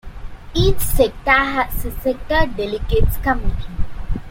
Each 0.55 0.79
sector 0.79 1.29
has 1.29 1.85
a 1.85 1.91
sector 1.91 2.47
delegates’ 2.55 3.17
committee. 3.17 3.67